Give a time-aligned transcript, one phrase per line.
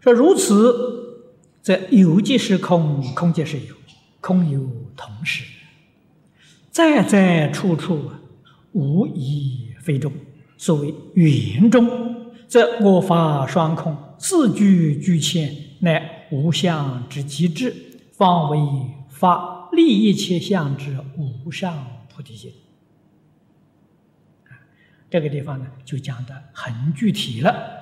[0.00, 1.30] 说如此，
[1.60, 3.74] 则有即是空，空即是有，
[4.20, 4.60] 空有
[4.96, 5.44] 同时，
[6.70, 8.10] 在在处处
[8.72, 10.10] 无一非中。
[10.56, 17.74] 所谓圆中，则我法双空，四句俱全，乃无相之极致，
[18.12, 18.58] 方为
[19.08, 22.52] 法利一切相之无上菩提心。
[25.10, 27.79] 这个地方呢，就讲的很具体了。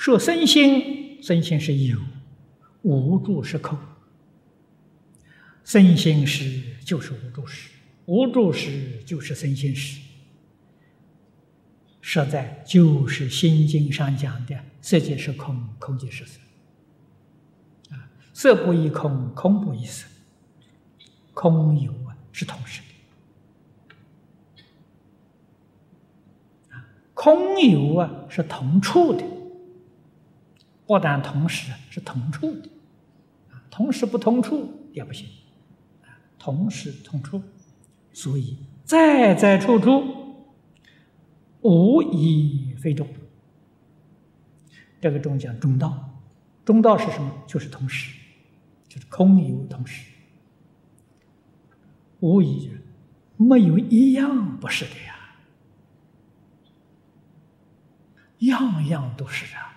[0.00, 1.98] 说身心，身心是有，
[2.80, 3.78] 无助是空。
[5.62, 7.68] 身心是就是无助识，
[8.06, 10.00] 无助识就是身心识。
[12.00, 16.40] 实在就是《心经》上讲的“色即是空，空即是色”。
[17.94, 20.06] 啊，色不异空，空不异色，
[21.34, 22.86] 空有啊是同时的。
[26.74, 29.22] 啊，空有啊是同处的。
[30.90, 32.68] 不但同时是同处的，
[33.52, 35.24] 啊，同时不同处也不行，
[36.02, 37.40] 啊，同时同处，
[38.12, 40.02] 所以在在处处
[41.60, 43.06] 无一非中。
[45.00, 46.20] 这个中讲中道，
[46.64, 47.32] 中道是什么？
[47.46, 48.12] 就是同时，
[48.88, 50.10] 就是空有同时，
[52.18, 52.68] 无一
[53.36, 55.36] 没有一样不是的呀，
[58.40, 59.68] 样样都是啊。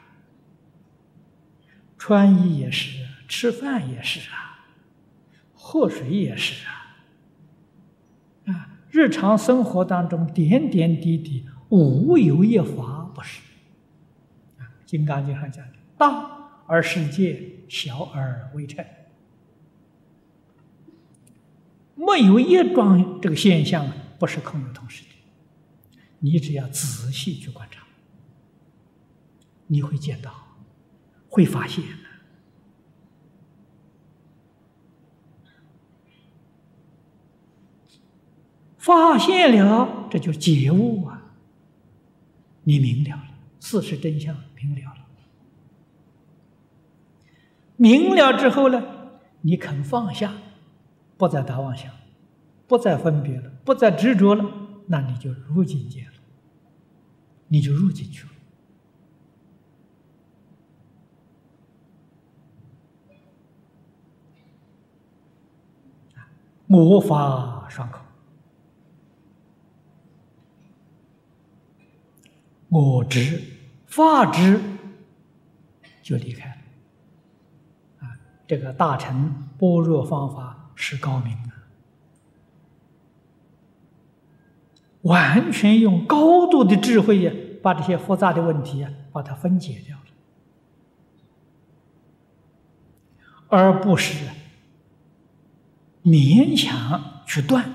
[2.06, 4.60] 穿衣也是，吃饭也是啊，
[5.54, 6.98] 喝水也是啊，
[8.48, 13.40] 啊，日常生活当中点点滴滴，无有一法不是。
[14.60, 18.86] 啊，《金刚经》上讲的，大而世界，小而微尘，
[21.96, 23.88] 没有一桩这个现象
[24.20, 25.10] 不是空有同时的。
[26.20, 27.82] 你只要仔细去观察，
[29.68, 30.44] 你会见到。
[31.34, 31.84] 会发现
[38.78, 41.34] 发现了，这就觉悟啊！
[42.66, 43.24] 你明了了，
[43.60, 45.08] 事实真相明了了，
[47.78, 48.84] 明了之后呢，
[49.42, 50.36] 你肯放下，
[51.18, 51.92] 不再打妄想，
[52.68, 54.46] 不再分别了，不再执着了，
[54.86, 56.14] 那你就入境界了，
[57.48, 58.33] 你就入进去了。
[66.76, 68.02] 我法双空，
[72.70, 73.40] 我执、
[73.86, 74.60] 法执
[76.02, 76.56] 就离开了。
[78.00, 78.18] 啊，
[78.48, 81.52] 这个大乘般若方法是高明的，
[85.04, 87.32] 完全用高度的智慧呀，
[87.62, 90.04] 把这些复杂的问题呀，把它分解掉了，
[93.50, 94.28] 而不是。
[96.04, 97.66] 勉强去断，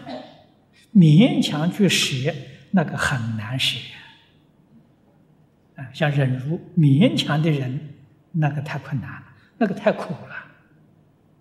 [0.94, 2.34] 勉强去舍，
[2.72, 3.78] 那个很难舍。
[5.76, 7.94] 啊，像忍辱勉强的人，
[8.32, 9.26] 那个太困难了，
[9.58, 10.34] 那个太苦了。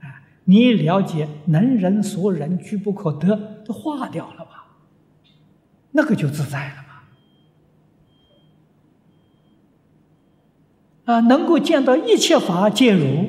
[0.08, 4.68] 啊，你了解能人所忍，居不可得，都化掉了吧？
[5.92, 6.84] 那个就自在了嘛。
[11.14, 13.28] 啊，能够见到一切法皆如，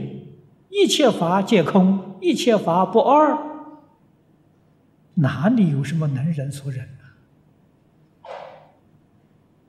[0.69, 3.47] 一切法皆空，一切法不二。
[5.21, 7.05] 哪里有什么能忍所忍呢？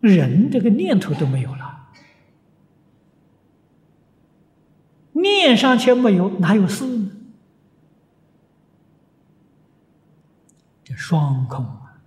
[0.02, 1.90] 忍这个念头都没有了，
[5.12, 7.12] 念上却没有，哪有事呢？
[10.84, 12.02] 这双空啊！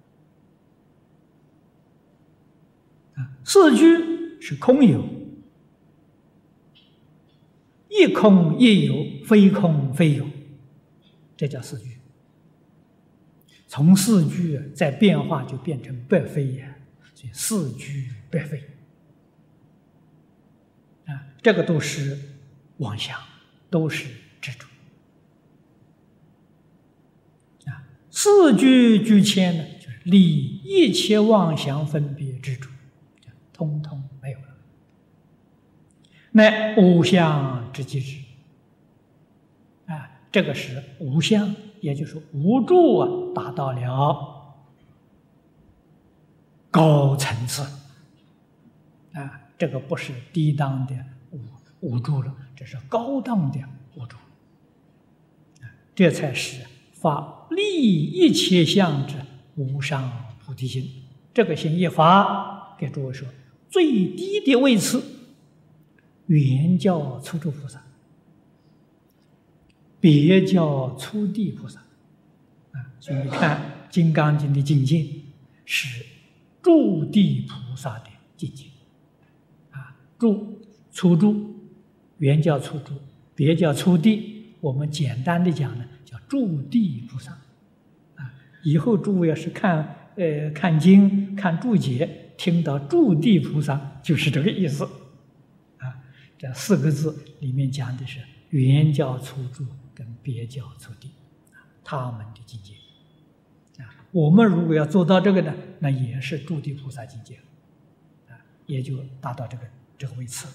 [3.17, 5.05] 啊，四句是空有，
[7.88, 10.27] 一空一有，非空非有，
[11.37, 11.99] 这叫四句。
[13.73, 16.77] 从四句再变化，就变成百非呀，
[17.15, 18.63] 所以四句百非
[21.07, 22.19] 啊，这个都是
[22.77, 23.19] 妄想，
[23.71, 24.11] 都是
[24.43, 24.67] 执着
[27.71, 27.89] 啊。
[28.11, 32.69] 四句俱迁呢，就是离一切妄想分别执着，
[33.55, 34.49] 通通没有了，
[36.33, 38.19] 乃无相之极致
[39.87, 41.57] 啊，这个是无相。
[41.82, 44.56] 也就是无助啊，达到了
[46.70, 47.62] 高层次。
[49.12, 50.94] 啊，这个不是低档的
[51.32, 51.40] 无
[51.81, 53.61] 无助了，这是高档的
[53.94, 54.17] 无助，
[55.94, 59.17] 这才是发利一切相之
[59.56, 60.11] 无上
[60.43, 60.88] 菩提心。
[61.35, 63.28] 这个心一发，给诸位说，
[63.69, 65.02] 最低的位次，
[66.26, 67.82] 原叫初住菩萨，
[70.02, 71.78] 别叫初地菩萨。
[72.72, 73.58] 啊，所以看
[73.88, 75.06] 《金刚经》的境界
[75.64, 76.04] 是
[76.60, 78.06] 住地菩萨的
[78.37, 78.66] 境界。
[79.70, 80.60] 啊，住
[80.90, 81.54] 初住，
[82.19, 82.93] 原叫初住，
[83.37, 84.46] 别叫初地。
[84.60, 87.31] 我们简单的讲呢，叫住地菩萨。
[88.16, 88.34] 啊，
[88.64, 89.96] 以后诸位要是看。
[90.14, 94.84] 呃，看经、看注解，听到住地菩萨就是这个意思，
[95.78, 95.88] 啊，
[96.37, 98.19] 这四个字里面讲的是
[98.50, 99.64] 原叫初住
[99.94, 101.12] 跟别教初地，
[101.85, 102.75] 他们的境界，
[103.83, 107.37] 啊，我们如果要做到这个呢，那也是诸地菩萨境界，
[108.29, 108.37] 啊，
[108.67, 109.65] 也就达到这个
[109.99, 110.49] 这个位次。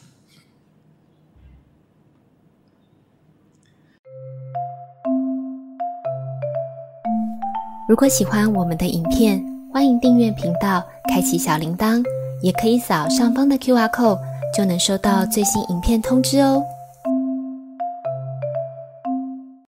[7.90, 9.42] 如果喜欢我们的影片，
[9.72, 12.04] 欢迎订阅频道，开启小铃铛，
[12.42, 14.20] 也可以扫上方的 Q R code，
[14.54, 16.62] 就能收到最新影片通知哦。